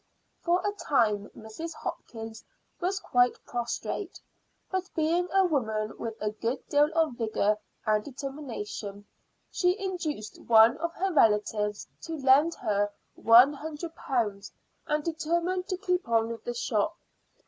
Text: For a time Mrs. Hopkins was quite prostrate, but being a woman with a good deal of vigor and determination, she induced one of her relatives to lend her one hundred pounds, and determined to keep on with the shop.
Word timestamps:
For 0.41 0.63
a 0.67 0.71
time 0.71 1.29
Mrs. 1.37 1.75
Hopkins 1.75 2.43
was 2.79 2.99
quite 2.99 3.37
prostrate, 3.45 4.19
but 4.71 4.89
being 4.95 5.29
a 5.31 5.45
woman 5.45 5.93
with 5.99 6.15
a 6.19 6.31
good 6.31 6.67
deal 6.69 6.89
of 6.97 7.17
vigor 7.17 7.55
and 7.85 8.03
determination, 8.03 9.05
she 9.51 9.77
induced 9.79 10.41
one 10.41 10.75
of 10.79 10.91
her 10.95 11.13
relatives 11.13 11.87
to 12.01 12.15
lend 12.15 12.55
her 12.55 12.91
one 13.13 13.53
hundred 13.53 13.93
pounds, 13.93 14.51
and 14.87 15.03
determined 15.03 15.67
to 15.67 15.77
keep 15.77 16.09
on 16.09 16.29
with 16.31 16.45
the 16.45 16.55
shop. 16.55 16.97